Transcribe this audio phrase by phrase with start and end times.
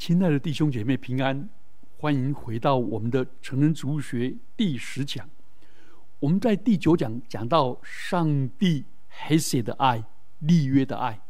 [0.00, 1.46] 亲爱的弟兄姐妹平安，
[1.98, 5.28] 欢迎回到我们的成人植物学第十讲。
[6.20, 10.02] 我们在第九讲讲到上帝黑色的爱、
[10.38, 11.20] 立约的爱。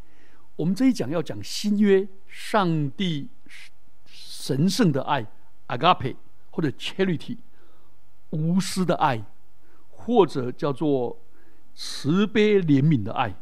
[0.55, 3.29] 我们这一讲要讲新约，上帝
[4.07, 5.27] 神圣的爱
[5.67, 6.15] （agape）
[6.53, 7.39] 或者 charity，
[8.31, 9.25] 无私的爱，
[9.91, 11.21] 或者叫做
[11.75, 13.35] 慈悲怜悯的爱。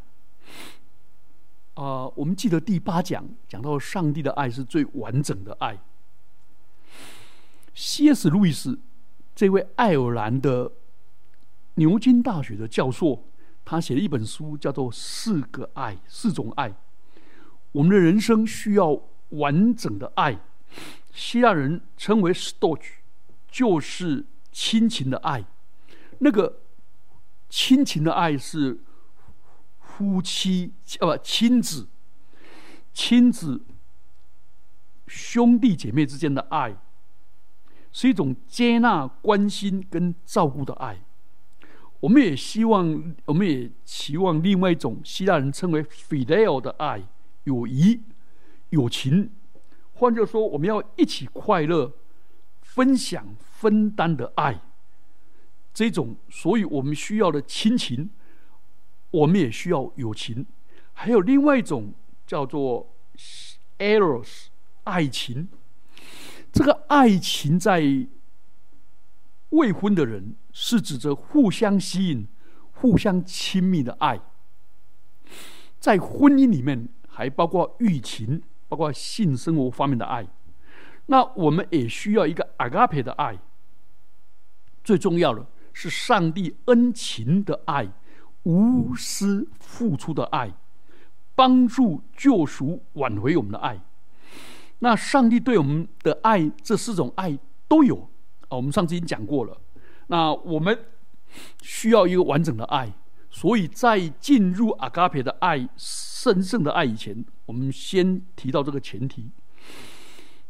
[1.78, 5.78] 啊，我们记得第八讲讲到上帝的爱是最完整的爱。
[7.72, 8.28] C.S.
[8.28, 8.80] 路易斯
[9.36, 10.72] 这位爱尔兰的
[11.76, 13.22] 牛津大学的教授，
[13.64, 16.74] 他写了一本书，叫做《四个爱》，四种爱。
[17.70, 20.36] 我们的人生需要完整的爱，
[21.12, 22.94] 希腊人称为 “storge”，
[23.48, 25.44] 就是亲情的爱。
[26.18, 26.58] 那个
[27.48, 28.80] 亲情的爱是。
[29.98, 31.88] 夫妻啊不亲子，
[32.94, 33.60] 亲子
[35.08, 36.76] 兄弟姐妹之间的爱，
[37.90, 41.00] 是一种接纳、关心跟照顾的爱。
[41.98, 47.02] 我们也希望，我们也期望另外一种希腊人称为 “fidel” 的爱，
[47.42, 48.00] 友谊、
[48.70, 49.32] 友情。
[49.94, 51.92] 换句话说，我们要一起快乐、
[52.60, 54.60] 分享、分担的爱。
[55.74, 58.10] 这种，所以我们需要的亲情。
[59.10, 60.46] 我们也需要友情，
[60.92, 61.94] 还有另外一种
[62.26, 62.94] 叫做
[63.78, 64.46] eros
[64.84, 65.48] 爱情。
[66.52, 67.82] 这个爱情在
[69.50, 72.26] 未婚的人是指着互相吸引、
[72.72, 74.20] 互相亲密的爱。
[75.78, 80.26] 在婚姻里面，还包括欲情，包括性生活方面的爱。
[81.06, 83.38] 那我们也需要一个 agape 的爱。
[84.84, 87.90] 最重要的是上帝恩情的爱。
[88.48, 90.50] 无私付出的爱，
[91.34, 93.78] 帮助救赎、挽回我们的爱。
[94.78, 97.38] 那上帝对我们的爱，这四种爱
[97.68, 98.08] 都有
[98.48, 98.56] 啊。
[98.56, 99.60] 我们上次已经讲过了。
[100.06, 100.78] 那我们
[101.60, 102.90] 需要一个完整的爱，
[103.28, 109.28] 所以在进入阿嘎培的爱、神圣的爱以前，我们先提到这个前提。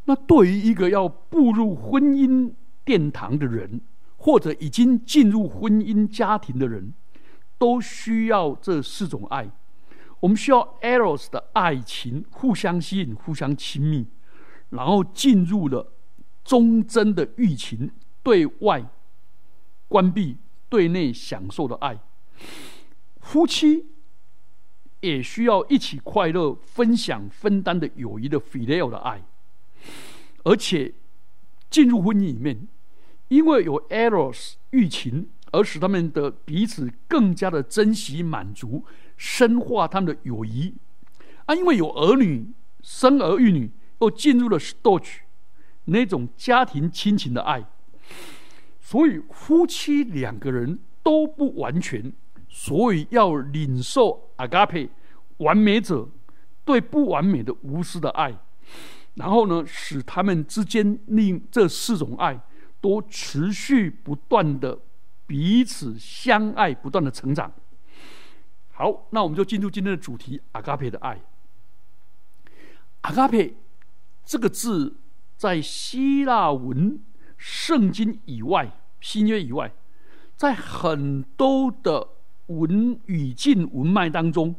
[0.05, 2.53] 那对于一个要步入婚姻
[2.85, 3.81] 殿堂的人，
[4.15, 6.93] 或者已经进入婚姻家庭的人，
[7.59, 9.51] 都需要这四种爱，
[10.21, 14.07] 我们需要 eros 的爱情，互相吸引，互相亲密，
[14.69, 15.91] 然后进入了
[16.45, 17.91] 忠贞的欲情，
[18.23, 18.89] 对外
[19.89, 20.37] 关闭，
[20.69, 21.99] 对内享受的爱。
[23.19, 23.87] 夫妻
[25.01, 29.21] 也需要一起快乐、分享、分担的友谊的 filial 的爱，
[30.45, 30.93] 而且
[31.69, 32.67] 进入婚姻里面，
[33.27, 35.29] 因为有 eros 欲情。
[35.51, 38.85] 而使他们的彼此更加的珍惜、满足、
[39.17, 40.75] 深化他们的友谊
[41.45, 41.55] 啊！
[41.55, 42.51] 因为有儿女
[42.81, 45.21] 生儿育女，又进入了 storge
[45.85, 47.65] 那种家庭亲情的爱，
[48.79, 52.13] 所以夫妻两个人都不完全，
[52.47, 54.89] 所以要领受 agape
[55.37, 56.07] 完美者
[56.63, 58.37] 对不完美的无私的爱，
[59.15, 62.39] 然后呢，使他们之间令这四种爱
[62.79, 64.77] 都持续不断的。
[65.29, 67.53] 彼此相爱，不断的成长。
[68.71, 71.21] 好，那我们就进入今天的主题——阿嘎佩的爱。
[73.01, 73.55] 阿嘎佩
[74.25, 74.95] 这个字，
[75.37, 76.99] 在希腊文、
[77.37, 79.71] 圣经以外、新约以外，
[80.35, 82.07] 在很多的
[82.47, 84.55] 文语境文脉当中，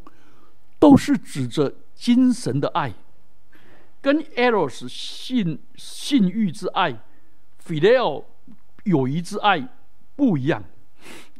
[0.78, 2.94] 都是指着精神的爱，
[4.00, 7.03] 跟 eros 性性欲之爱、
[7.60, 8.25] filial
[8.84, 9.69] 友谊之爱。
[10.20, 10.62] 不一样，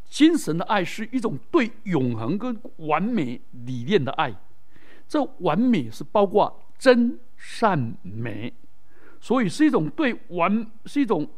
[0.09, 4.35] 精神的爱是一种对永恒跟完美理念的爱。
[5.07, 8.55] 这完美是包括真善美，
[9.21, 11.29] 所以是一种对完是一种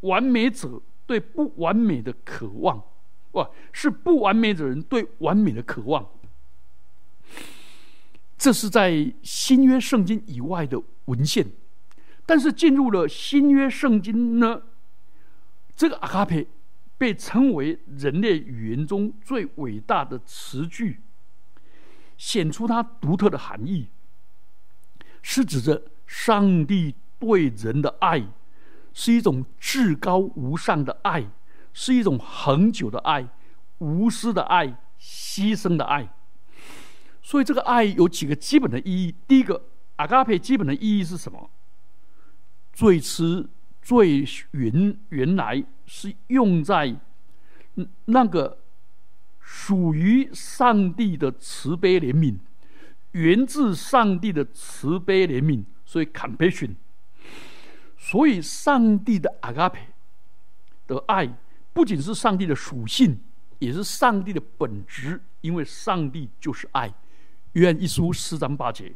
[0.00, 2.82] 完美者对不完美的渴望，
[3.32, 6.04] 哇，是不完美的人对完美的渴望。
[8.36, 11.46] 这是在新约圣经以外的文献，
[12.26, 14.62] 但是进入了新约圣经呢，
[15.76, 16.48] 这个阿卡佩。
[17.02, 21.00] 被称为人类语言中最伟大的词句，
[22.16, 23.88] 显出它独特的含义，
[25.20, 28.28] 是指着上帝对人的爱，
[28.94, 31.28] 是一种至高无上的爱，
[31.72, 33.28] 是一种恒久的爱、
[33.78, 34.68] 无私的爱、
[35.00, 36.14] 牺牲的爱。
[37.20, 39.12] 所以，这个爱有几个基本的意义。
[39.26, 39.60] 第一个，
[39.96, 41.50] 阿嘎佩基本的意义是什么？
[42.72, 43.48] 最迟。
[43.82, 46.96] 最原原来是用在
[48.04, 48.58] 那个
[49.40, 52.38] 属于上帝的慈悲怜悯，
[53.10, 56.76] 源自上帝的慈悲怜悯所以 compassion。
[57.98, 59.88] 所以上帝的阿嘎佩
[60.86, 61.36] 的爱，
[61.72, 63.20] 不仅是上帝的属性，
[63.58, 66.92] 也是上帝的本质，因为上帝就是爱。
[67.52, 68.92] 约翰一书四章八节。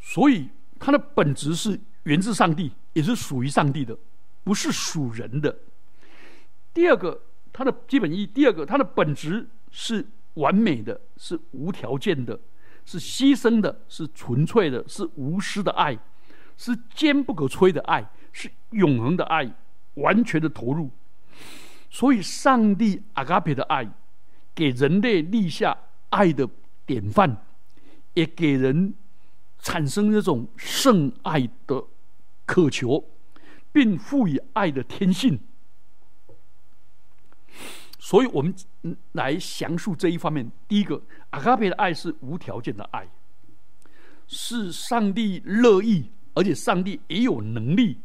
[0.00, 0.48] 所以
[0.84, 3.96] 它的本质是源自上帝，也是属于上帝的，
[4.42, 5.56] 不是属人的。
[6.74, 7.18] 第二个，
[7.54, 12.38] 它的基本意义；第二个，它的本质是完美的，是无条件的，
[12.84, 15.98] 是牺牲的，是纯粹的，是无私的爱，
[16.58, 19.50] 是坚不可摧的爱，是永恒的爱，
[19.94, 20.90] 完全的投入。
[21.88, 23.90] 所以，上帝阿嘎比的爱，
[24.54, 25.78] 给人类立下
[26.10, 26.46] 爱的
[26.84, 27.38] 典范，
[28.12, 28.92] 也给人。
[29.64, 31.82] 产生这种圣爱的
[32.44, 33.02] 渴求，
[33.72, 35.40] 并赋予爱的天性，
[37.98, 38.54] 所以我们
[39.12, 40.52] 来详述这一方面。
[40.68, 43.08] 第一个，阿卡贝的爱是无条件的爱，
[44.26, 48.00] 是上帝乐意，而且上帝也有能力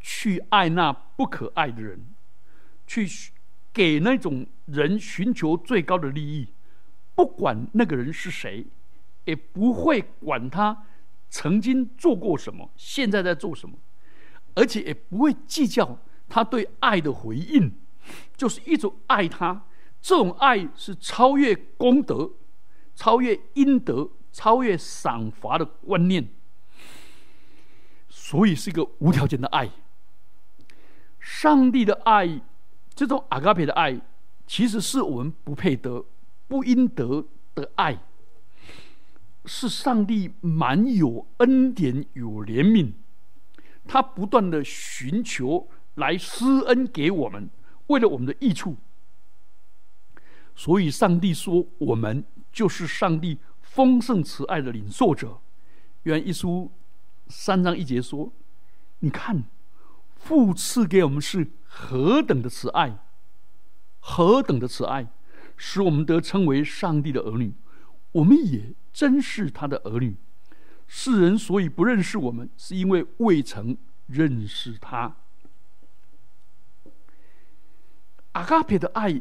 [0.00, 2.00] 去爱那不可爱的人，
[2.86, 3.06] 去
[3.74, 6.48] 给那种人寻求最高的利益，
[7.14, 8.64] 不管那个人是谁，
[9.26, 10.86] 也不会管他。
[11.34, 12.70] 曾经做过什么？
[12.76, 13.76] 现在在做什么？
[14.54, 15.98] 而且也不会计较
[16.28, 17.76] 他对爱的回应，
[18.36, 19.66] 就是一种爱他。
[20.00, 22.30] 这种爱是超越功德、
[22.94, 26.28] 超越阴德、超越赏罚的观念，
[28.08, 29.68] 所以是一个无条件的爱。
[31.18, 32.42] 上帝的爱，
[32.94, 34.00] 这种阿嘎培的爱，
[34.46, 36.04] 其实是我们不配得、
[36.46, 37.26] 不应得
[37.56, 37.98] 的爱。
[39.46, 42.92] 是上帝满有恩典、有怜悯，
[43.86, 47.50] 他不断的寻求来施恩给我们，
[47.88, 48.76] 为了我们的益处。
[50.56, 55.40] 所以，上帝说，我们就是上帝丰盛慈爱的领受者。
[56.04, 56.70] 原一书
[57.28, 58.32] 三章一节说
[59.00, 59.44] ：“你看，
[60.16, 62.98] 父赐给我们是何等的慈爱，
[64.00, 65.08] 何等的慈爱，
[65.56, 67.52] 使我们得称为上帝的儿女。
[68.12, 70.16] 我们也。”真是他的儿女，
[70.86, 73.76] 世人所以不认识我们，是因为未曾
[74.06, 75.16] 认识他。
[78.32, 79.20] 阿卡皮的爱，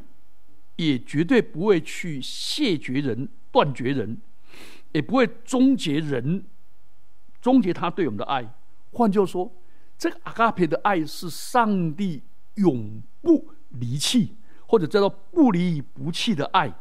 [0.76, 4.22] 也绝对不会去谢绝人、断绝人，
[4.92, 6.46] 也不会终结人、
[7.42, 8.54] 终结他对我们的爱。
[8.92, 9.52] 换句话说，
[9.98, 12.22] 这个阿卡皮的爱是上帝
[12.56, 14.36] 永不离弃，
[14.68, 16.72] 或者叫做不离不弃的爱。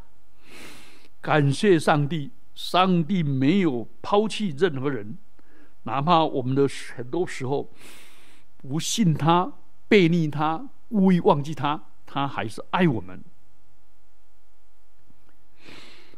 [1.23, 2.31] 感谢上帝。
[2.55, 5.17] 上帝没有抛弃任何人，
[5.85, 7.71] 哪怕我们的很多时候
[8.59, 9.53] 不信他、
[9.89, 13.23] 背逆他、故意忘记他，他还是爱我们。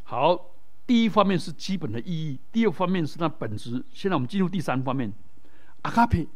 [0.03, 0.51] 好，
[0.87, 3.85] 第一方面是基本的意义，第二方面是它本质。
[3.93, 5.13] 现在我们进入第三方面，
[5.83, 6.27] 阿卡佩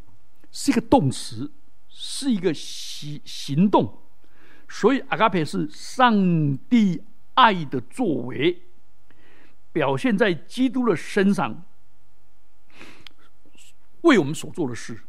[0.50, 1.50] 是一个动词，
[1.88, 3.98] 是一个行行动，
[4.68, 7.02] 所以阿卡佩是上帝
[7.34, 8.62] 爱的作为。
[9.78, 11.62] 表现在基督的身上，
[14.00, 15.04] 为我们所做的事，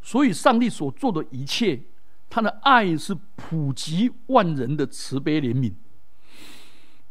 [0.00, 1.82] 所以上帝所做的一切，
[2.30, 5.72] 他的爱是普及万人的慈悲怜悯，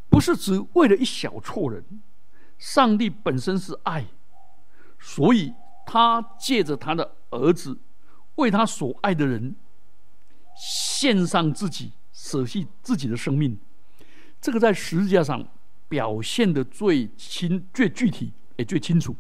[0.08, 1.84] 不是只为了一小撮人。
[2.58, 4.06] 上帝本身是爱，
[4.98, 5.54] 所以
[5.86, 7.78] 他借着他的儿子，
[8.36, 9.58] 为他所爱的人
[10.56, 13.60] 献上自己，舍弃自己的生命。
[14.40, 15.46] 这个在十字架上。
[15.88, 19.16] 表现的最清、最具体也最清楚。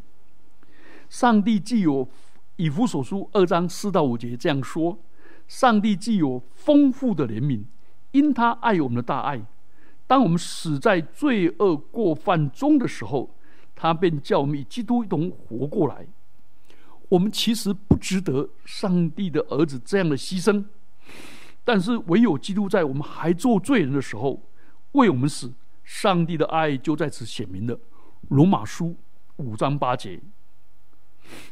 [1.10, 2.08] 上帝既有
[2.56, 4.98] 以弗所书二章四到五节这样说：
[5.48, 7.64] 上帝既有丰富的怜悯，
[8.12, 9.46] 因他爱我们的大爱，
[10.08, 13.36] 当我们死在罪恶过犯中的时候，
[13.76, 16.08] 他便叫我们与基督一同活过来。
[17.10, 20.66] 我们其实不值得上帝的儿子这样的牺牲，
[21.64, 24.42] 但是唯有基督在我们还做罪人的时候
[24.94, 25.52] 为我们死。
[25.84, 27.78] 上帝的爱就在此显明了。
[28.30, 28.96] 罗马书
[29.36, 30.22] 五章八节，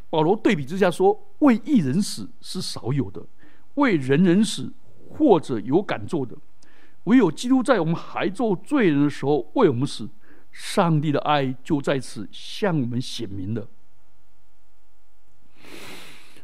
[0.09, 3.25] 保罗对比之下说：“为一人死是少有的，
[3.73, 4.71] 为人人死
[5.09, 6.37] 或者有敢做的，
[7.03, 10.09] 唯有基督在我们还做罪人的时候为我们死。
[10.49, 13.67] 上帝的爱就在此向我们显明了。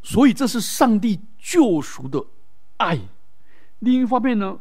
[0.03, 2.25] 所以，这是上帝救赎的
[2.77, 2.99] 爱。
[3.79, 4.59] 另一方面呢，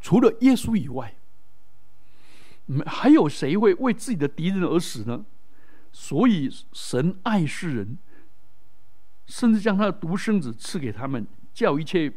[0.00, 1.16] 除了耶稣以外。”
[2.70, 5.24] 没还有谁会为自己的敌人而死呢？
[5.90, 7.96] 所以神爱世人，
[9.26, 12.12] 甚至将他的独生子赐给他们，叫一切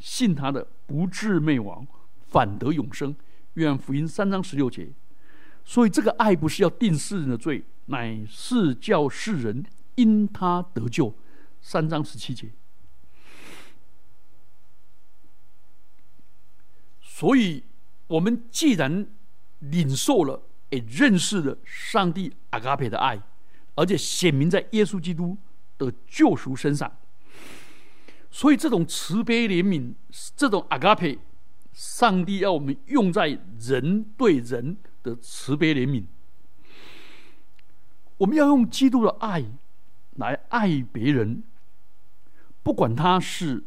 [0.00, 1.86] 信他的不至灭亡，
[2.26, 3.14] 反得永生。
[3.54, 4.90] 约翰福音三章十六节。
[5.62, 9.64] 所以这个爱不是要定世人的罪，乃是叫世人
[9.96, 11.14] 因他得救。
[11.60, 12.50] 三章十七节。
[17.02, 17.64] 所以，
[18.06, 19.06] 我们既然
[19.58, 23.20] 领受了，也认识了上帝阿嘎培的爱，
[23.74, 25.36] 而且显明在耶稣基督
[25.78, 26.96] 的救赎身上，
[28.30, 29.94] 所以这种慈悲怜悯，
[30.36, 31.18] 这种阿嘎培，
[31.72, 36.04] 上帝要我们用在人对人的慈悲怜悯，
[38.18, 39.44] 我们要用基督的爱
[40.16, 41.42] 来爱别人，
[42.62, 43.64] 不管他是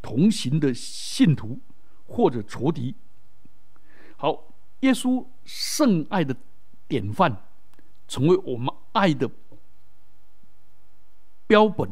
[0.00, 1.60] 同行的信徒。
[2.04, 2.94] 或者仇敌，
[4.18, 6.36] 好，耶稣圣爱的
[6.86, 7.36] 典范，
[8.08, 9.30] 成为我们爱的
[11.46, 11.90] 标本，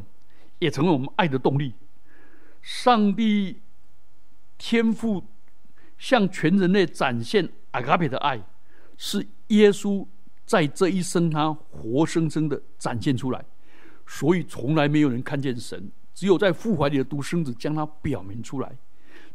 [0.59, 1.75] 也成为我们爱的动力。
[2.62, 3.57] 上帝
[4.59, 5.25] 天赋
[5.97, 8.42] 向全人类展现阿卡比的爱，
[8.97, 10.07] 是耶稣
[10.45, 13.45] 在这一生他活生生的展现出来，
[14.07, 18.71] 所以从来没有人看见神，只有在父怀里的独生子将他表明出来。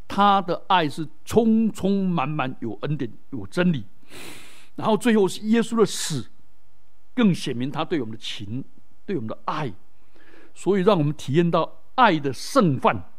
[0.07, 3.84] 他的爱是充充满满，有恩典，有真理。
[4.75, 6.27] 然后最后是耶稣的死，
[7.13, 8.63] 更显明他对我们的情，
[9.05, 9.74] 对我们的爱。
[10.53, 13.12] 所以让我们体验到爱的盛饭。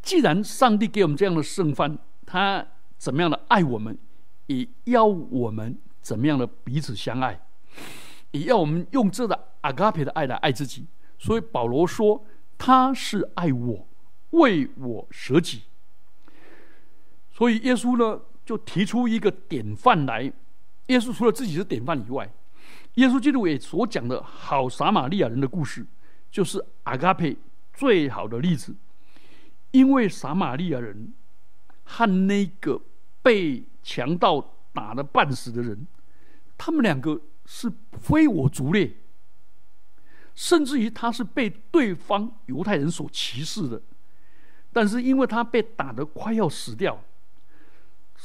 [0.00, 3.98] 既然上帝给我们这样的盛饭，他怎么样的爱我们，
[4.46, 7.40] 也要我们怎么样的彼此相爱，
[8.30, 10.86] 也要我们用这个阿嘎培的爱来爱自己。
[11.18, 12.24] 所以保罗说，
[12.56, 13.88] 他是爱我，
[14.30, 15.62] 为我舍己。
[17.32, 20.22] 所以耶稣呢，就提出一个典范来。
[20.86, 22.26] 耶稣除了自己是典范以外，
[22.94, 25.86] 耶稣基督也所讲的好撒玛利亚人的故事，
[26.30, 27.36] 就是阿嘎佩
[27.74, 28.74] 最好的例子。
[29.72, 31.12] 因为撒玛利亚人
[31.84, 32.80] 和那个
[33.20, 35.86] 被强盗打的半死的人，
[36.56, 38.96] 他们两个是非我族类，
[40.34, 43.82] 甚至于他是被对方犹太人所歧视的。
[44.72, 46.98] 但是因为他被打得快要死掉。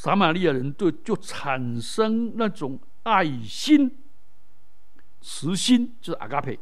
[0.03, 3.89] 撒玛利亚人对就产生那种爱心、
[5.21, 6.59] 慈心，就是阿嘎佩。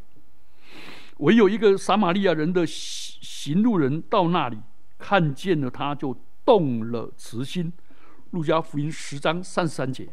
[1.18, 4.60] 唯有一个撒玛利亚人的行路人到那里
[5.00, 7.74] 看见了他，就动了慈心。
[8.30, 10.08] 路加福音十章三十三节。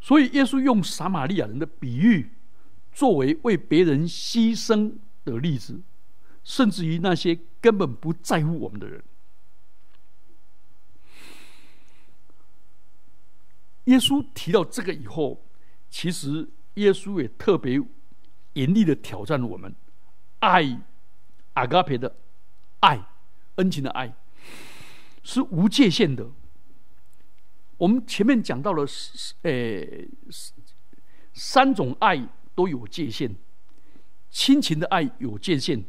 [0.00, 2.30] 所以耶稣用撒玛利亚人的比喻，
[2.92, 4.92] 作为为别人牺牲
[5.24, 5.80] 的例子，
[6.44, 9.02] 甚至于那些根本不在乎我们的人。
[13.84, 15.44] 耶稣提到这个以后，
[15.90, 17.80] 其实耶稣也特别
[18.52, 19.74] 严厉的挑战我们：
[20.38, 20.80] 爱
[21.54, 22.14] 阿嘎培的
[22.80, 23.04] 爱，
[23.56, 24.14] 恩情的爱
[25.24, 26.30] 是无界限的。
[27.76, 28.86] 我们前面讲到了，
[29.42, 29.84] 呃，
[31.32, 33.34] 三种爱都有界限。
[34.30, 35.84] 亲情的爱有界限，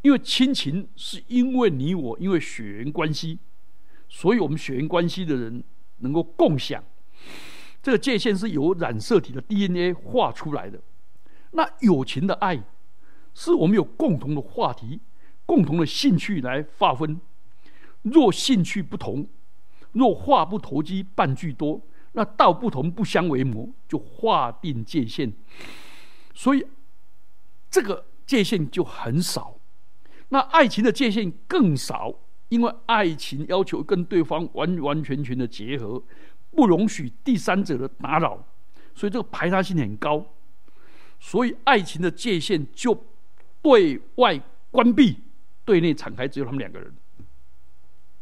[0.00, 3.38] 因为亲情是因为你我因为血缘关系，
[4.08, 5.62] 所以我们血缘关系的人。
[5.98, 6.82] 能够共享，
[7.82, 10.80] 这个界限是由染色体的 DNA 画出来的。
[11.52, 12.62] 那友情的爱，
[13.34, 15.00] 是我们有共同的话题、
[15.46, 17.20] 共同的兴趣来划分。
[18.02, 19.26] 若兴趣不同，
[19.92, 21.80] 若话不投机半句多，
[22.12, 25.32] 那道不同不相为谋，就划定界限。
[26.34, 26.66] 所以
[27.70, 29.58] 这个界限就很少。
[30.28, 32.14] 那爱情的界限更少。
[32.48, 36.00] 因为爱情要求跟对方完完全全的结合，
[36.52, 38.46] 不容许第三者的打扰，
[38.94, 40.24] 所以这个排他性很高。
[41.18, 43.04] 所以爱情的界限就
[43.60, 45.16] 对外关闭，
[45.64, 46.94] 对内敞开，只有他们两个人。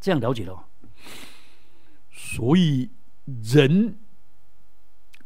[0.00, 0.66] 这样了解了。
[2.11, 2.88] 所以
[3.26, 3.99] 人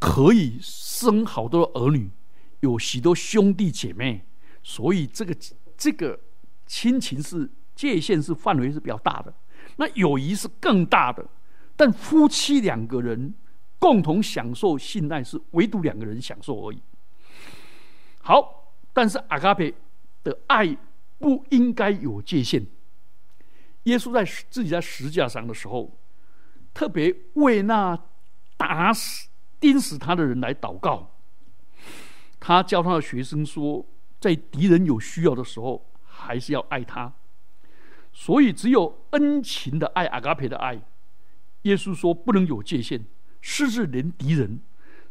[0.00, 2.10] 可以生好多儿女，
[2.60, 4.24] 有许多兄弟姐妹，
[4.62, 5.36] 所以这个
[5.76, 6.18] 这个
[6.66, 7.48] 亲情是。
[7.78, 9.32] 界限是范围是比较大的，
[9.76, 11.24] 那友谊是更大的。
[11.76, 13.32] 但夫妻两个人
[13.78, 16.82] 共同享受信赖是唯独两个人享受而已。
[18.20, 19.72] 好，但是阿卡贝
[20.24, 20.76] 的爱
[21.20, 22.66] 不应该有界限。
[23.84, 25.96] 耶稣在自己在十字架上的时候，
[26.74, 27.96] 特别为那
[28.56, 29.28] 打死
[29.60, 31.14] 钉死他的人来祷告。
[32.40, 33.86] 他教他的学生说，
[34.18, 37.14] 在敌人有需要的时候，还是要爱他。
[38.20, 40.82] 所以，只有恩情的爱，阿嘎培的爱。
[41.62, 43.04] 耶稣说，不能有界限，
[43.40, 44.60] 甚至连敌人，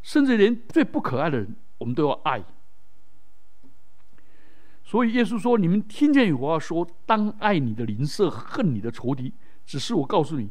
[0.01, 2.43] 甚至连最不可爱的人，我们都要爱。
[4.83, 9.33] 所以，耶稣说：“你们听见有话说，当爱你的邻舍，恨你的仇敌。
[9.65, 10.49] 只是我告诉你，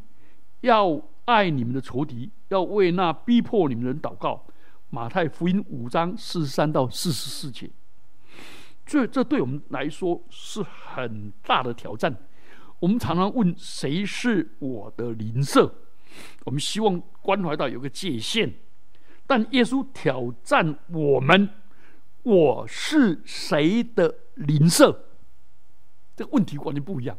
[0.63, 4.47] 要爱你们的仇敌，要为那逼迫你们的人祷告，
[4.89, 7.71] 马太福音五章四十三到四十四节。
[8.87, 12.17] 这这对我们来说是很大的挑战。
[12.79, 15.75] 我们常常问谁是我的邻舍，
[16.45, 18.53] 我们希望关怀到有个界限。
[19.27, 21.49] 但耶稣挑战我们：
[22.23, 25.07] 我是谁的邻舍？
[26.15, 27.19] 这个问题完全不一样。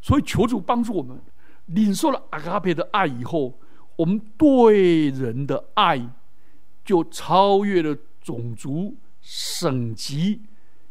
[0.00, 1.20] 所以求主帮助我们，
[1.66, 3.60] 领受了阿卡贝的爱以后，
[3.96, 6.10] 我们对人的爱
[6.84, 10.42] 就超越了种族、省级。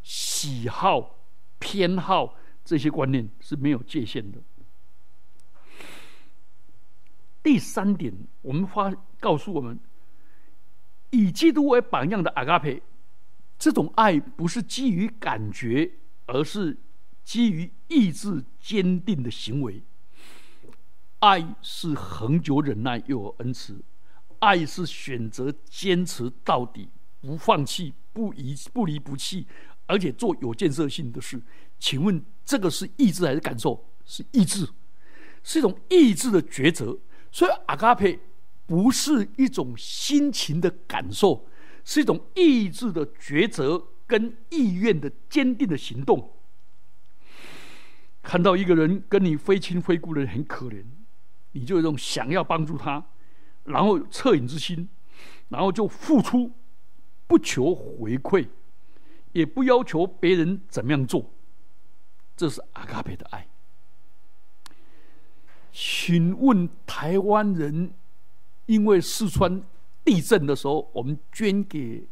[0.02, 1.18] 喜好、
[1.58, 2.34] 偏好
[2.64, 4.38] 这些观念是没有界限的。
[7.42, 9.78] 第三点，我们发告诉我们，
[11.10, 12.80] 以基督为榜样的阿嘎佩，
[13.58, 15.90] 这种爱不是基于感觉，
[16.26, 16.78] 而是
[17.24, 19.82] 基于意志坚定的行为。
[21.18, 23.82] 爱是恒久忍耐又有恩慈，
[24.38, 26.88] 爱是选择坚持到底，
[27.20, 29.46] 不放弃，不离不离不弃。
[29.86, 31.42] 而且做有建设性的事，
[31.78, 33.84] 请问这个是意志还是感受？
[34.04, 34.68] 是意志，
[35.42, 36.98] 是一种意志的抉择。
[37.30, 38.18] 所以阿嘎佩
[38.66, 41.46] 不是一种心情的感受，
[41.84, 46.32] 是一种意志的抉择跟意愿的坚定的行动。
[48.22, 50.84] 看到一个人跟你非亲非故的人很可怜，
[51.52, 53.04] 你就有一种想要帮助他，
[53.64, 54.88] 然后恻隐之心，
[55.48, 56.52] 然后就付出，
[57.26, 58.48] 不求回馈。
[59.32, 61.32] 也不要求别人怎么样做，
[62.42, 63.46] 这是阿卡贝的爱。
[65.72, 67.94] 请问台湾人
[68.66, 69.62] 因为四川
[70.04, 72.04] 地震的时候，我们捐给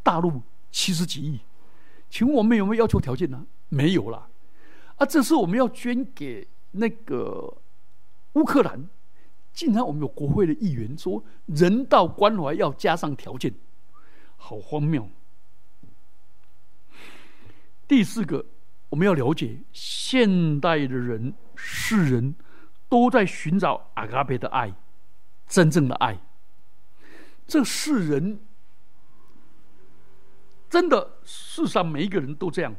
[0.00, 0.40] 大陆
[0.70, 1.40] 七十几亿，
[2.08, 3.44] 请问我们有没有要求条件呢？
[3.68, 4.28] 没有啦。
[4.94, 7.52] 啊，这是我们要捐给那个
[8.34, 8.88] 乌克兰，
[9.52, 13.52] 竟然我们有国会的议员说人道关怀要加上条件，
[14.36, 15.10] 好荒谬。
[17.88, 18.46] 第四个，
[18.92, 22.34] 我们要了解现代的人、世人，
[22.90, 24.74] 都在寻找阿嘎贝的爱，
[25.48, 26.18] 真正的爱。
[27.46, 28.38] 这世人
[30.68, 32.74] 真的，世上每一个人都这样，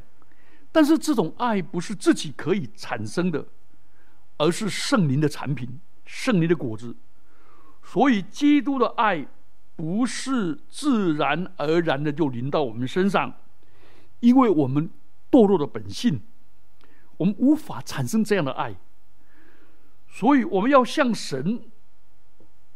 [0.70, 3.44] 但是这种爱不是自己可以产生的，
[4.36, 6.94] 而是圣灵的产品、圣灵的果子。
[7.82, 9.26] 所以，基督的爱
[9.74, 13.34] 不是自然而然的就临到我们身上，
[14.20, 14.88] 因为我们。
[15.34, 16.20] 堕落的本性，
[17.16, 18.76] 我们无法产生这样的爱，
[20.06, 21.60] 所以我们要像神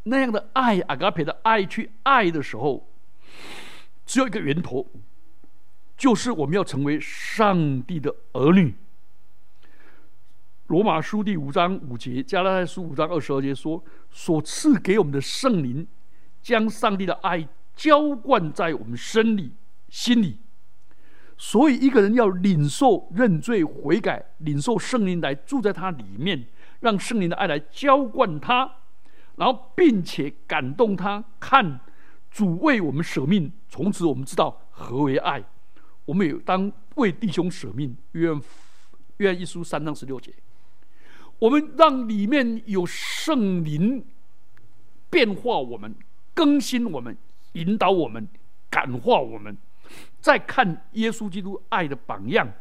[0.03, 2.85] 那样的爱阿嘎培的爱去爱的时候，
[4.05, 4.85] 只有一个源头，
[5.95, 8.75] 就是我们要成为上帝的儿女。
[10.67, 15.87] 罗马书第五章五节，加拉太书五章二十二节说：“所赐给我们的圣灵，
[16.41, 19.53] 将上帝的爱浇灌在我们身里、
[19.87, 20.39] 心里。”
[21.41, 26.45] 所以，一个人要领受认罪悔改，领受圣灵来住在他里面，
[26.81, 28.69] 让圣灵的爱来浇灌他，
[29.37, 31.79] 然后并且感动他，看
[32.29, 35.41] 主为我们舍命，从此我们知道何为爱。
[36.03, 38.37] 我们有当为弟兄舍命，约
[39.17, 40.33] 约一书三章十六节，
[41.39, 44.05] 我们让里面有圣灵
[45.09, 45.95] 变化我们，
[46.33, 47.15] 更新我们，
[47.53, 48.27] 引导我们，
[48.69, 49.57] 感化我们。
[50.19, 52.51] 再看耶稣基督爱的榜样，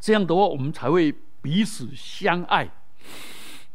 [0.00, 2.68] 这样的话，我们才会彼此相爱。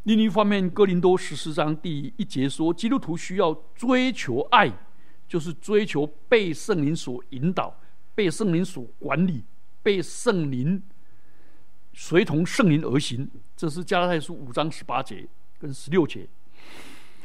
[0.02, 4.70] 另一方面，《哥林多十四章》第一节说，基督徒需要追求爱，
[5.28, 7.80] 就是追求被圣灵所引导、
[8.14, 9.44] 被圣灵所管理、
[9.82, 10.82] 被圣灵
[11.94, 13.30] 随同圣灵而行。
[13.56, 15.26] 这是加拉太书五章十八节
[15.58, 16.28] 跟十六节。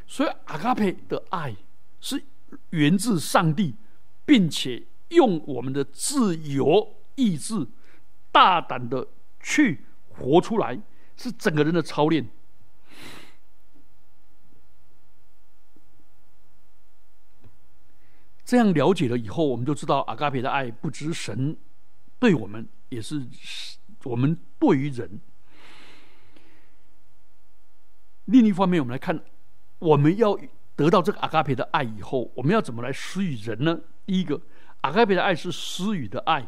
[0.05, 1.55] 所以，阿卡佩的爱
[1.99, 2.23] 是
[2.69, 3.75] 源自上帝。
[4.27, 7.65] 并且用我们的自由意志，
[8.29, 9.07] 大胆的
[9.39, 10.77] 去活出来，
[11.15, 12.27] 是整个人的操练。
[18.43, 21.55] 这样了解了以后，我们就知道阿嘎培的爱不只神
[22.19, 23.25] 对我们，也是
[24.03, 25.21] 我们对于人。
[28.25, 29.23] 另一方面，我们来看，
[29.79, 30.37] 我们要
[30.77, 33.77] 得到这个阿嘎培的爱以后，我们要怎么来施予人呢？
[34.05, 34.39] 第一个，
[34.81, 36.47] 阿盖贝的爱是施予的爱，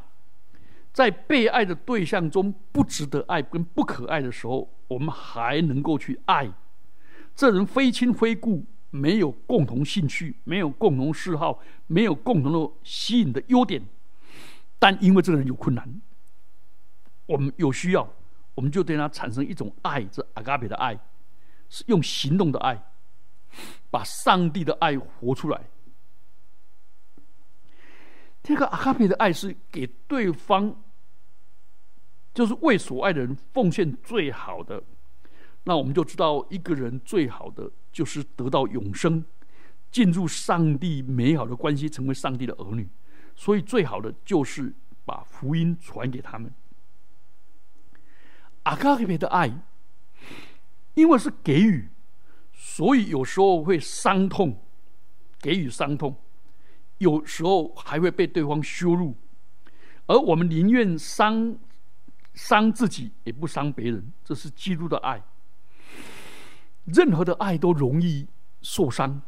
[0.94, 6.50] 在被爱的对象中不值得爱跟不可爱的时候，我们还能够去爱。
[7.36, 13.82] 这人非亲非故，没有共同兴趣，没有共同嗜好，没有共同的吸引的优点，
[14.78, 16.02] 但因为这个人有困难，
[17.26, 18.08] 我们有需要，
[18.54, 21.00] 我们就对他产生一种爱，这阿嘎贝的爱，
[21.68, 22.86] 是用行动的爱。
[23.90, 25.70] 把上帝的爱活出来。
[28.42, 30.76] 这个阿卡比的爱是给对方，
[32.34, 34.82] 就是为所爱的人奉献最好的。
[35.64, 39.24] 那我们就知道，一个人最好的就是得到永生，
[39.92, 42.88] 进入上帝美好的关系，成为上帝的儿女。
[43.36, 44.74] 所以，最好的就是
[45.06, 46.52] 把福音传给他们。
[48.64, 49.52] 阿卡比的爱，
[50.94, 51.90] 因为是给予，
[52.62, 54.62] 所以有时候会伤痛，
[55.40, 56.14] 给予伤痛。
[56.98, 59.16] 有时候还会被对方羞辱，
[60.08, 61.58] 而我们宁愿伤
[62.34, 64.12] 伤自己，也不伤别人。
[64.26, 65.24] 这是基督的爱。
[66.84, 68.28] 任何的爱都容易
[68.62, 69.22] 受伤，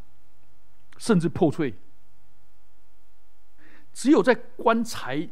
[0.98, 1.74] 甚至破碎。
[3.94, 5.30] 只有在棺材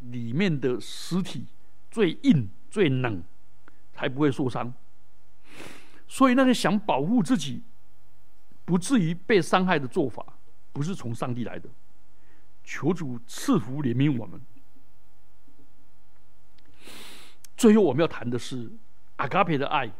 [0.00, 1.44] 里面的尸体
[1.90, 3.22] 最硬、最冷，
[3.92, 4.72] 才不会受伤。
[6.08, 7.62] 所以，那些想保护自己
[8.64, 10.24] 不至于被伤害的做法。
[10.72, 11.70] 不是从上帝来的，
[12.62, 14.38] 求主赐福怜悯我们。
[17.56, 18.70] 最后我们要谈的是
[19.16, 19.90] 阿卡佩的爱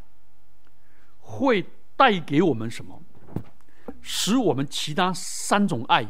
[1.18, 1.64] 会
[1.96, 3.02] 带给我们什么？
[4.02, 6.06] 使我们其他三种爱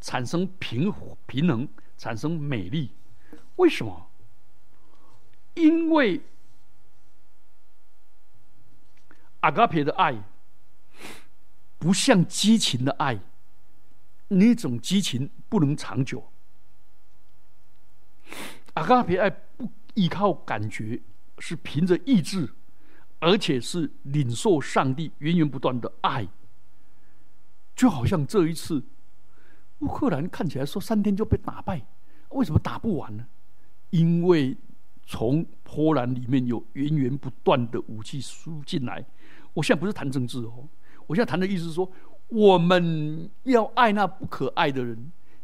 [0.00, 0.90] 产生平
[1.26, 2.90] 平衡，产生美丽。
[3.56, 4.10] 为什么？
[5.52, 6.22] 因为
[9.40, 10.22] 阿卡佩的爱
[11.78, 13.20] 不像激情的爱。
[14.30, 16.30] 那种激情不能长久。
[18.74, 21.00] 阿卡皮爱不依靠感觉，
[21.38, 22.52] 是凭着意志，
[23.20, 26.28] 而且是领受上帝源源不断的爱。
[27.74, 28.84] 就好像这一次，
[29.78, 31.86] 乌克兰看起来说三天就被打败，
[32.28, 33.26] 为什么打不完呢？
[33.88, 34.54] 因为
[35.06, 39.02] 从波兰里面有源源不断的武器输进来。
[39.58, 40.68] 我现在不是谈政治哦，
[41.06, 41.90] 我现在谈的意思是说。
[42.30, 44.94] 我们要爱那不可爱的人，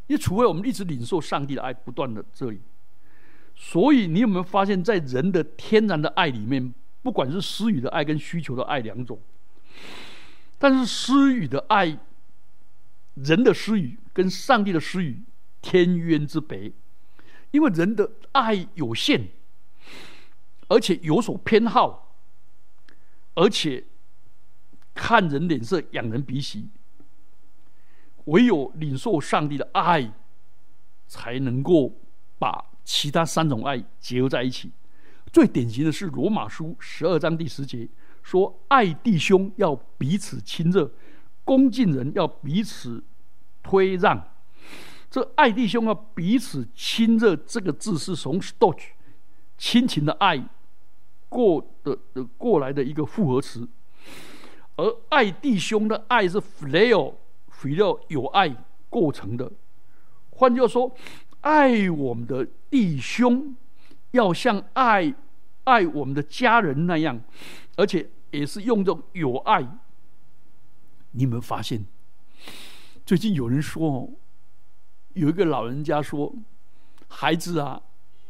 [0.06, 2.60] 因为除非我们一直领受上帝的爱，不断的这里。
[3.56, 9.18] 所以你有没有发现，在人的天然的爱里面，不管是私语的爱跟需求的爱两种，
[10.58, 11.98] 但是私语的爱，
[13.14, 15.22] 人的私语跟上帝的私语
[15.62, 16.70] 天渊之别，
[17.52, 19.28] 因为人的爱有限，
[20.68, 22.14] 而且有所偏好，
[23.36, 23.84] 而且。
[24.94, 26.68] 看人脸色，仰人鼻息。
[28.26, 30.10] 唯有领受上帝的爱，
[31.06, 31.92] 才能够
[32.38, 34.70] 把其他三种爱结合在一起。
[35.30, 37.88] 最典型的是罗马书十二章第十节
[38.22, 40.90] 说：“爱弟兄要彼此亲热，
[41.44, 43.02] 恭敬人要彼此
[43.62, 44.30] 推让。”
[45.10, 48.80] 这“爱弟兄要彼此亲热”这个字是从 “stoch”
[49.58, 50.48] 亲情的爱
[51.28, 53.68] 过的的过来的一个复合词。
[54.76, 58.54] 而爱弟兄的爱是 filial，filial 有爱
[58.90, 59.52] 构成的。
[60.30, 60.92] 换句话说，
[61.42, 63.54] 爱我们的弟兄，
[64.10, 65.14] 要像爱
[65.62, 67.20] 爱我们的家人那样，
[67.76, 69.62] 而且也是用这种有爱。
[71.12, 71.86] 你有没有发现？
[73.06, 74.08] 最近有人说哦，
[75.12, 76.34] 有一个老人家说
[77.06, 77.80] ：“孩子啊，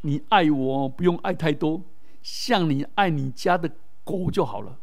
[0.02, 1.83] 你爱我不用爱太多，
[2.22, 3.70] 像你爱你家的
[4.04, 4.80] 狗就好了。”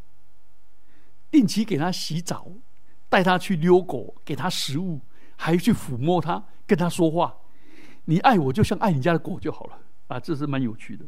[1.32, 2.48] 定期给他洗澡，
[3.10, 5.00] 带他去遛狗，给他食物，
[5.38, 7.36] 还去抚摸他，跟他说话。
[8.06, 10.20] 你爱我，就像爱你家的狗就好了啊！
[10.20, 11.06] 这是蛮有趣的。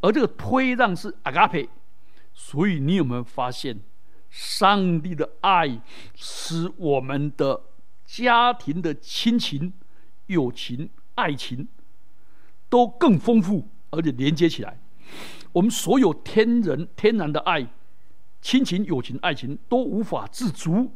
[0.00, 1.68] 而这个推让是阿嘎佩，
[2.34, 3.78] 所以你有没有发现，
[4.28, 5.80] 上帝的爱
[6.14, 7.62] 使我们的
[8.04, 9.72] 家庭的亲情、
[10.26, 11.68] 友情、爱情
[12.68, 14.80] 都更丰富，而且连接起来。
[15.52, 17.68] 我们所有天人天然的爱。
[18.40, 20.94] 亲情、友情、爱情都无法自足，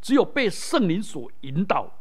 [0.00, 2.00] 只有被圣灵所引导，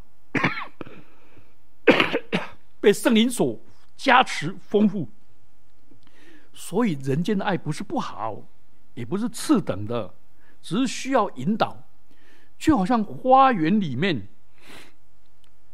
[2.79, 3.59] 被圣灵所
[3.95, 5.09] 加持丰富。
[6.53, 8.43] 所以，人间的爱不是不好，
[8.93, 10.13] 也不是次等的，
[10.61, 11.83] 只是需要引导。
[12.57, 14.29] 就好像花园里面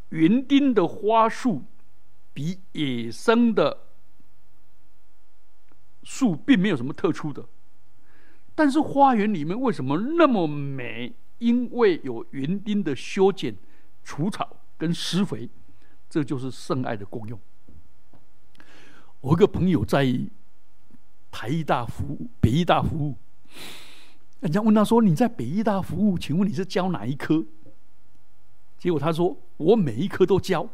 [0.09, 1.63] 园丁的花树，
[2.33, 3.85] 比野生的
[6.01, 7.47] 树并没有什么特殊的。
[8.61, 11.11] 但是花园里面为什么那么美？
[11.39, 13.57] 因为有园丁的修剪、
[14.03, 14.47] 除草
[14.77, 15.49] 跟施肥，
[16.07, 17.39] 这就是圣爱的功用。
[19.19, 20.05] 我一个朋友在
[21.31, 23.15] 台艺大服务、北艺大服务，
[24.41, 27.43] 人家问他说：“你在北艺大服务，请问你是教哪一科？”
[28.77, 30.69] 结果他说：“我每一科都教。”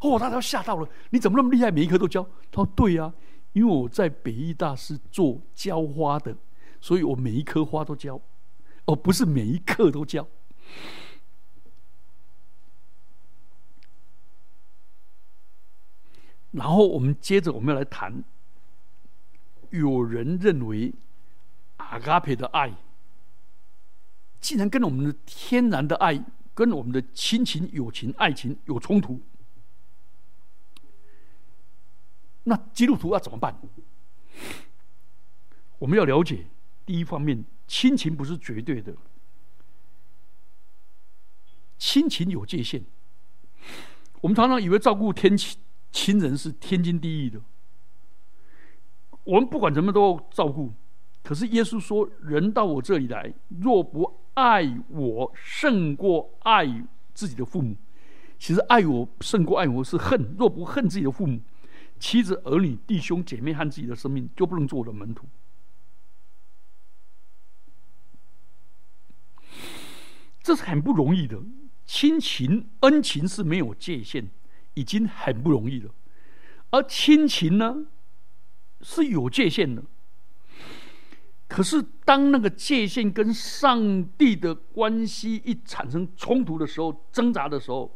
[0.00, 1.70] 哦，他都吓到了，你怎么那么厉害？
[1.70, 2.22] 每一科都教？
[2.50, 3.12] 他说：“对呀，
[3.52, 6.34] 因为我在北艺大是做浇花的。”
[6.82, 8.20] 所以我每一棵花都浇，
[8.86, 10.28] 哦，不是每一课都浇。
[16.50, 18.22] 然后我们接着我们要来谈，
[19.70, 20.92] 有人认为
[21.76, 22.74] 阿嘎培的爱，
[24.40, 29.20] 既然跟我们的天然的爱、跟我们的亲情、友情、爱情有冲突，
[32.42, 33.56] 那基督徒要怎么办？
[35.78, 36.44] 我们要了解，
[36.84, 38.94] 第一方面，亲情不是绝对的，
[41.78, 42.84] 亲情有界限。
[44.20, 45.58] 我们常常以为照顾天亲。
[45.94, 47.38] 亲人是天经地义的，
[49.24, 50.72] 我们不管怎么都照顾。
[51.22, 56.66] 可是耶稣说：“人到我这里来，若不爱我胜过爱
[57.12, 57.76] 自己的父母，
[58.38, 60.34] 其实爱我胜过爱我是恨。
[60.38, 61.38] 若不恨自己的父母、
[61.98, 65.26] 妻子、儿女、弟兄姐妹和自己的生命，就不能做我的门徒。”
[70.42, 71.40] 这是很不容易的。
[71.84, 74.30] 亲情、恩情是没有界限。
[74.74, 75.90] 已经很不容易了，
[76.70, 77.84] 而亲情呢
[78.80, 79.82] 是有界限的。
[81.46, 87.94] 可是，当那个界限跟上帝的关系一产生冲突的时候、挣扎的时候、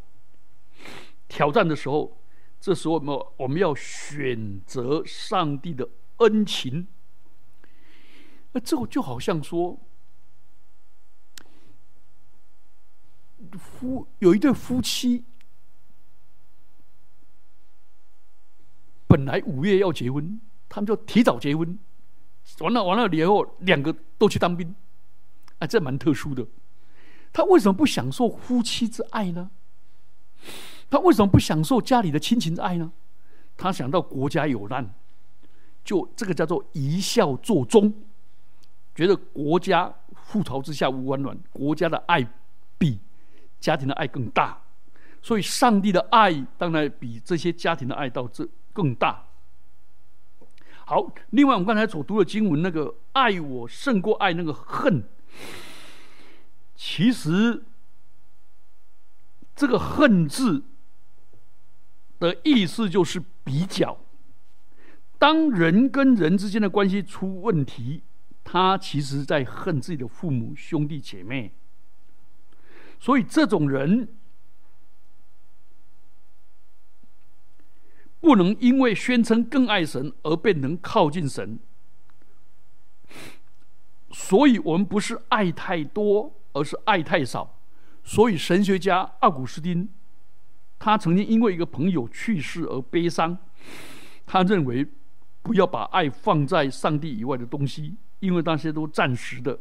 [1.26, 2.20] 挑战的时候，
[2.60, 6.86] 这时候我们我们要选择上帝的恩情。
[8.52, 9.80] 那这个就好像说，
[13.58, 15.24] 夫有一对夫妻。
[19.06, 21.78] 本来五月要结婚，他们就提早结婚，
[22.60, 24.74] 完了完了以后，两个都去当兵，
[25.58, 26.46] 啊，这蛮特殊的。
[27.32, 29.50] 他为什么不享受夫妻之爱呢？
[30.90, 32.92] 他为什么不享受家里的亲情之爱呢？
[33.56, 34.94] 他想到国家有难，
[35.84, 37.94] 就这个叫做一笑作忠，
[38.94, 39.94] 觉得国家
[40.30, 42.28] 覆巢之下无完卵，国家的爱
[42.76, 42.98] 比
[43.66, 44.62] 家庭的爱更大，
[45.20, 48.48] 所以上帝的爱当然比这些家庭的爱到这。
[48.72, 49.24] 更大。
[50.84, 55.02] 好，另外我们刚才所读的经文，那个爱我胜过爱那个恨，
[56.74, 57.64] 其实
[59.54, 60.62] 这个恨字
[62.18, 63.98] 的意思就是比较。
[65.18, 68.02] 当人跟人之间的关系出问题，
[68.44, 71.54] 他其实在恨自己的父母、兄弟姐妹，
[72.98, 74.08] 所以这种人。
[78.18, 81.60] 不能因为宣称更爱神而变成靠近神，
[84.10, 87.56] 所以我们不是爱太多，而是爱太少。
[88.02, 89.88] 所以神学家奥古斯丁，
[90.76, 93.38] 他曾经因为一个朋友去世而悲伤。
[94.24, 94.84] 他认为
[95.42, 99.56] 不要把爱放在上帝以外的东西，因为那些都暂时的，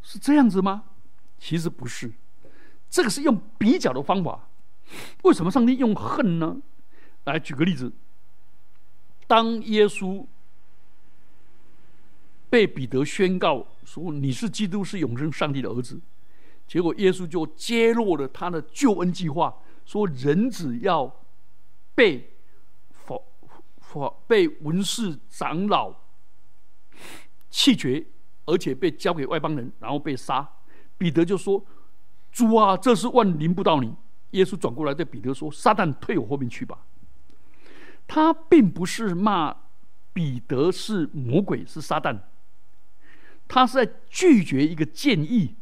[0.00, 0.82] 是这样子吗？
[1.44, 2.08] 其实不是，
[2.88, 4.48] 这个是用比较的方法。
[5.24, 6.56] 为什么上帝用恨呢？
[7.24, 7.92] 来举个例子，
[9.26, 10.24] 当耶稣
[12.48, 16.00] 被彼得宣告说你是基督，是永生上帝的儿子，
[16.68, 19.52] 结果耶稣就揭露了他的救恩计划，
[19.84, 21.12] 说人子要
[21.92, 22.30] 被
[22.88, 23.20] 否
[23.80, 25.92] 否被文士长老
[27.50, 28.06] 弃绝，
[28.44, 30.48] 而且被交给外邦人，然后被杀。
[31.02, 31.64] 彼得就说
[32.30, 33.92] ：“主啊，这是万临不到你。”
[34.30, 36.78] 耶稣转过来对彼得说：“撒旦，退我后面去吧。”
[38.06, 39.56] 他并不是骂
[40.12, 42.20] 彼得是魔鬼是撒旦，
[43.48, 45.56] 他是在拒绝一个建议。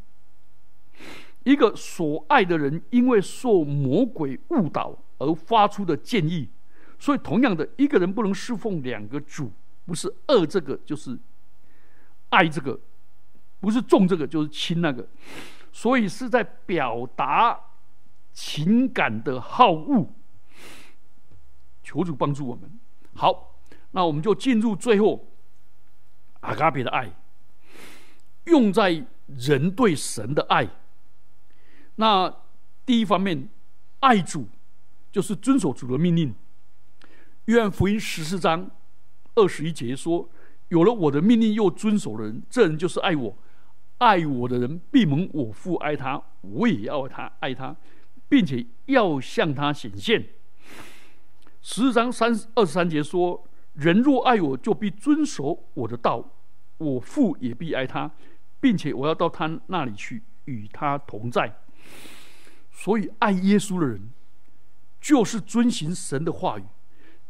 [1.45, 6.51] 一个所爱的人因为受魔鬼误导而发出的建议，
[6.99, 9.51] 所以同样的一个人不能侍奉两个主，
[9.87, 11.19] 不是恶这个就是
[12.29, 12.79] 爱这个，
[13.61, 15.07] 不是重这个就是轻那个，
[15.71, 17.61] 所以是在表达
[18.33, 20.07] 情感的好恶。
[21.83, 22.71] 求主帮助我们。
[23.15, 23.55] 好，
[23.91, 25.29] 那我们就进入最后
[26.41, 27.13] 阿嘎比的爱，
[28.45, 30.69] 用在人对神的爱。
[31.97, 32.35] 那
[32.87, 33.49] 第一方面，
[33.99, 34.49] 爱主
[35.13, 36.35] 就是遵守主的命令。
[37.47, 38.71] 约翰福音十四章
[39.35, 40.29] 二十一节说
[40.69, 43.37] ：“有了我的命令又遵守的人，这人就是爱我。
[44.01, 47.77] 爱我的人必蒙我父爱他，我也要他爱他，
[48.29, 50.27] 并且要向他显现。”
[51.61, 53.45] 十章三二十三节说
[53.77, 56.25] ：“人若爱我，就必遵守我的道；
[56.79, 58.11] 我父也必爱他，
[58.59, 61.59] 并且我要到他那里去，与他同在。”
[62.73, 64.09] 所以，爱耶稣的人，
[64.99, 66.65] 就是遵行神的话语，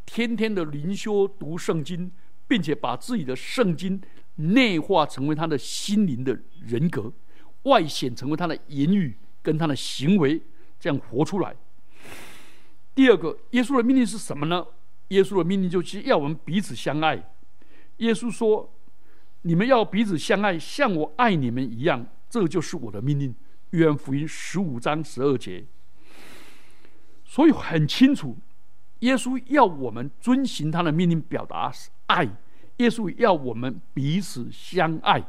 [0.06, 2.12] 天天的灵修读圣经，
[2.46, 4.00] 并且把自己的圣经
[4.40, 7.12] 内化成为他的心灵的人格，
[7.62, 10.40] 外显成为他的言语跟他的行为，
[10.79, 11.55] 这样活出来。
[12.94, 14.66] 第二个，耶稣的命令是什么呢？
[15.09, 17.31] 耶稣的命令就是要我们彼此相爱。
[17.98, 18.72] 耶稣说
[19.42, 23.35] ：“你们要彼此相爱，像我爱你们一样，这就是我的命令。”
[23.70, 25.64] 约翰福音十五章十二节。
[27.24, 28.37] 所以很清楚，
[29.00, 31.72] 耶稣要我们遵行他的命令，表达
[32.07, 32.29] 爱。
[32.83, 35.25] 耶稣要我们彼此相爱，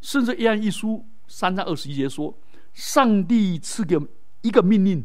[0.00, 2.36] 甚至约翰一书三章二十一节说
[2.74, 3.98] ：“上帝赐给
[4.42, 5.04] 一个命令，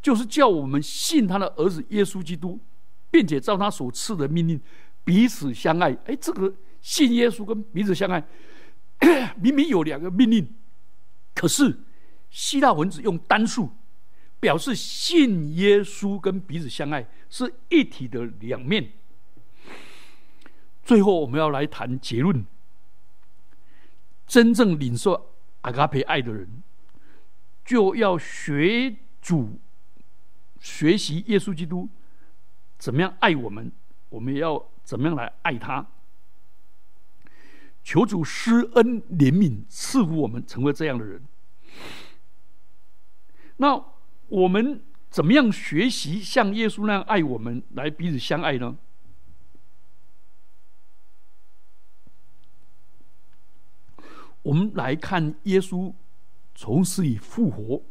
[0.00, 2.58] 就是叫我们信他的儿子耶稣基督。”
[3.10, 4.60] 并且照他所赐的命令，
[5.04, 5.96] 彼此相爱。
[6.06, 8.20] 哎，这个信耶稣跟彼此相爱，
[9.40, 10.44] 明明有两个命令，
[11.32, 11.78] 可是
[12.28, 13.70] 希腊文字用单数，
[14.40, 18.90] 表示信耶稣跟彼此相爱是一体的两面。
[20.84, 22.44] 最后，我们要来谈结论：
[24.26, 25.30] 真正领受
[25.62, 26.62] 阿卡培爱的人，
[27.64, 29.58] 就要学主，
[30.60, 31.88] 学习耶稣基督。
[32.76, 33.72] 怎么样爱我们，
[34.10, 35.86] 我们也要怎么样来爱他。
[37.82, 41.22] 求主施恩怜悯，赐福我们成为这样的人。
[43.56, 43.82] 那
[44.28, 48.76] 我们怎么样学习像耶稣那样爱我们，来彼此相爱呢？
[54.44, 55.92] 我们来看耶稣
[56.54, 57.82] 从死里复活，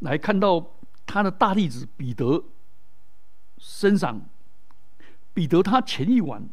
[0.00, 0.74] 来看到
[1.06, 2.44] 他的大弟子彼得。
[3.64, 4.28] 身上，
[5.32, 6.48] 彼得他前一晚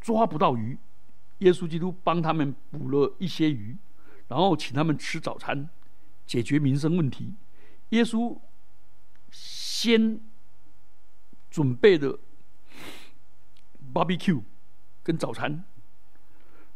[0.00, 0.76] 抓不到鱼，
[1.38, 3.76] 耶稣基督帮他们捕了一些鱼，
[4.26, 5.68] 然后请他们吃早餐，
[6.26, 7.32] 解决民生问题。
[7.90, 8.36] 耶稣
[9.30, 10.20] 先
[11.48, 12.18] 准备的
[13.94, 14.42] barbecue
[15.04, 15.62] 跟早餐，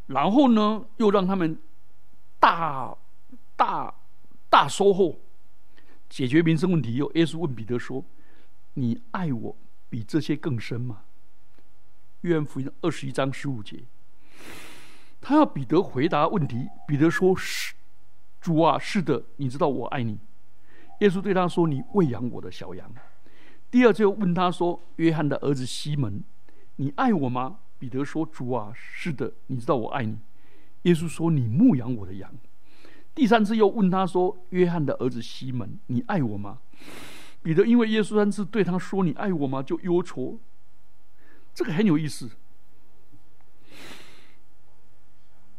[0.06, 1.58] 然后呢又让他们
[2.38, 2.96] 大
[3.56, 3.94] 大
[4.50, 5.16] 大收获，
[6.08, 6.96] 解决民生问题。
[6.96, 8.04] 又耶稣问彼得说
[8.74, 9.56] ：“你爱我？”
[9.88, 11.02] 比这些更深吗？
[12.22, 13.84] 约翰福音二十一章十五节，
[15.20, 16.68] 他要彼得回答问题。
[16.88, 17.74] 彼得说：“是
[18.40, 20.18] 主啊，是的，你知道我爱你。”
[20.98, 22.92] 耶稣对他说：“你喂养我的小羊。”
[23.70, 26.24] 第二就问他说：“约翰的儿子西门，
[26.76, 30.18] 你爱我吗？”彼得说：“主啊，是的，你知道我爱你。”
[30.82, 32.32] 耶稣说：“你牧养我的羊。”
[33.14, 36.58] 第三次又问他说：“约翰的儿子西门，你爱我吗？”
[37.42, 40.38] 彼得因为耶稣三次对他说：“你爱我吗？”就忧愁。
[41.52, 42.30] 这个很有意思。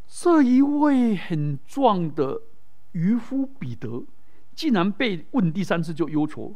[0.07, 2.41] 这一位很壮的
[2.93, 4.03] 渔夫彼得，
[4.55, 6.55] 竟然被问第三次就忧愁，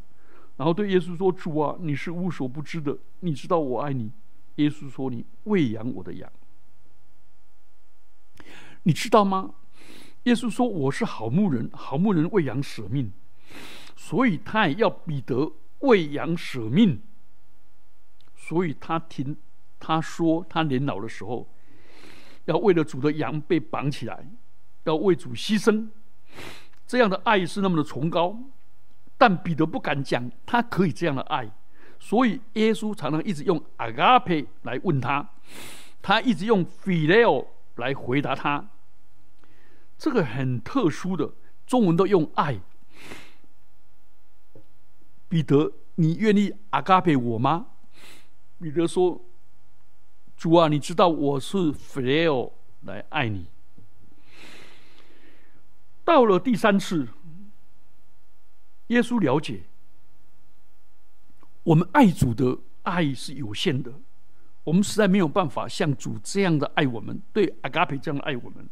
[0.57, 4.11] 然后对耶稣说：“主啊，你是无所不知的，你知道我爱你。”
[4.59, 6.29] 耶稣说：“你喂养我的羊，
[8.83, 9.53] 你知道吗？”
[10.23, 13.11] 耶稣说：“我是好牧人，好牧人喂养舍命。”
[13.95, 17.01] 所以他也要彼得喂养舍命，
[18.35, 19.37] 所以他听
[19.79, 21.47] 他说，他年老的时候，
[22.45, 24.25] 要为了主的羊被绑起来，
[24.83, 25.89] 要为主牺牲，
[26.85, 28.37] 这样的爱是那么的崇高，
[29.17, 31.49] 但彼得不敢讲他可以这样的爱，
[31.99, 35.29] 所以耶稣常常一直用 agape 来问他，
[36.01, 38.69] 他一直用 phileo 来回答他，
[39.97, 41.31] 这个很特殊的，
[41.67, 42.59] 中文都用爱。
[45.27, 47.67] 彼得，你愿意 agape 我吗？
[48.59, 49.21] 彼得说
[50.35, 53.45] ：“主啊，你知道我是 phileo 来爱你。”
[56.03, 57.07] 到了第三次，
[58.88, 59.62] 耶稣了解
[61.69, 63.93] 我们爱主的爱是有限的，
[64.63, 68.67] 我们实在没有办法像主这样的爱我们，对阿嘎培这样的爱我们。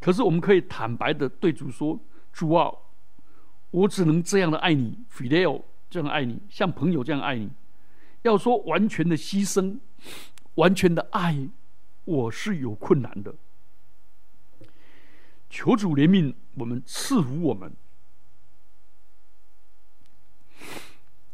[0.00, 1.96] 可是我们可以坦白的对主说
[2.34, 2.72] ：“主啊。”
[3.70, 7.50] 我只能这样的爱你，filial 这样爱你，像朋友这样爱你。
[8.22, 9.78] 要说完全的牺牲，
[10.56, 11.48] 完全的爱，
[12.04, 13.32] 我是有困难的。
[15.48, 17.72] 求主怜悯我们，赐福我们。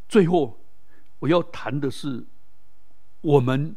[0.09, 0.59] 最后，
[1.25, 2.23] 我要谈的是，
[3.23, 3.75] 我们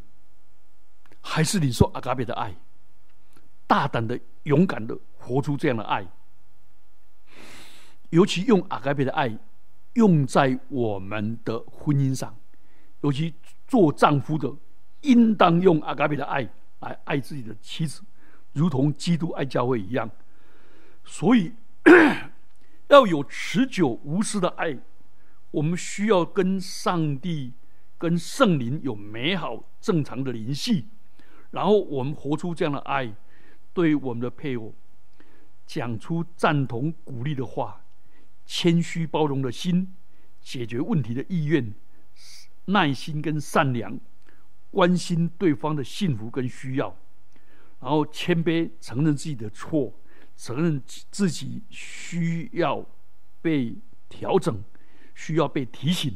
[1.21, 2.53] 还是你说阿嘎贝的爱，
[3.65, 6.05] 大胆的、勇敢的活出这样的爱。
[8.09, 9.37] 尤其用阿盖贝的爱
[9.93, 12.35] 用在我们的婚姻上，
[12.99, 13.33] 尤其
[13.65, 14.53] 做丈夫的
[15.01, 16.49] 应当用阿盖贝的爱
[16.81, 18.01] 来爱自己的妻子，
[18.51, 20.09] 如同基督爱教会一样。
[21.05, 21.53] 所以
[22.89, 24.77] 要有持久无私的爱，
[25.51, 27.53] 我们需要跟上帝、
[27.97, 30.87] 跟圣灵有美好正常的联系，
[31.51, 33.15] 然后我们活出这样的爱，
[33.73, 34.73] 对我们的配偶
[35.65, 37.81] 讲出赞同、鼓励的话，
[38.45, 39.93] 谦虚包容的心，
[40.41, 41.73] 解决问题的意愿，
[42.65, 43.99] 耐心跟善良，
[44.69, 46.95] 关心对方的幸福跟需要，
[47.79, 49.93] 然后谦卑承认自己的错，
[50.35, 52.85] 承认自己需要
[53.41, 53.75] 被
[54.07, 54.63] 调整，
[55.17, 56.15] 需要被提醒，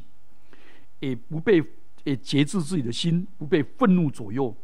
[0.99, 1.63] 也不被
[2.03, 4.55] 也节制自己的心，不被愤怒左右。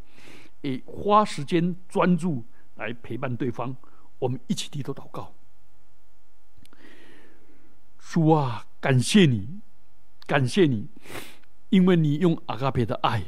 [0.62, 2.44] 也花时间专注
[2.76, 3.76] 来陪伴对方，
[4.20, 5.34] 我们一起低头祷告。
[8.00, 9.60] 主啊，感谢你，
[10.28, 10.88] 感谢你，
[11.70, 13.24] 因为你用阿卡佩的爱，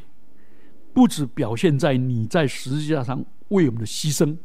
[0.94, 4.38] 不止表现在你在十字架上为我们的牺牲，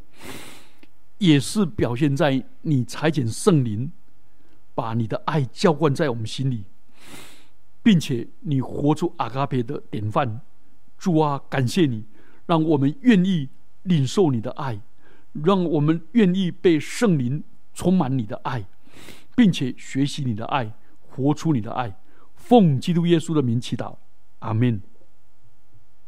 [1.19, 3.91] 也是表现在你裁剪圣灵，
[4.75, 6.65] 把你的爱浇灌在我们心里，
[7.81, 10.41] 并且你活出阿卡佩的典范。
[10.97, 12.05] 主啊，感谢你。
[12.45, 13.49] 让我们愿意
[13.81, 14.79] 领受你的爱，
[15.33, 18.67] 让我们愿意被圣灵充满你的爱，
[19.35, 21.97] 并且学习你的爱，活出你的爱。
[22.35, 23.95] 奉基督耶稣的名祈祷，
[24.39, 24.79] 阿门。